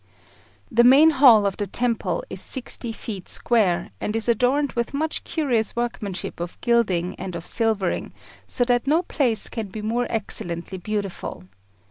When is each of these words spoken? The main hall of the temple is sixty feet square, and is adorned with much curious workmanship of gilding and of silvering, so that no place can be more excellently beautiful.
The 0.71 0.83
main 0.83 1.11
hall 1.11 1.45
of 1.45 1.57
the 1.57 1.67
temple 1.67 2.23
is 2.27 2.41
sixty 2.41 2.91
feet 2.91 3.29
square, 3.29 3.91
and 4.01 4.15
is 4.15 4.27
adorned 4.27 4.71
with 4.71 4.95
much 4.95 5.23
curious 5.23 5.75
workmanship 5.75 6.39
of 6.39 6.59
gilding 6.61 7.13
and 7.19 7.35
of 7.35 7.45
silvering, 7.45 8.11
so 8.47 8.63
that 8.63 8.87
no 8.87 9.03
place 9.03 9.47
can 9.47 9.67
be 9.67 9.83
more 9.83 10.07
excellently 10.09 10.79
beautiful. 10.79 11.43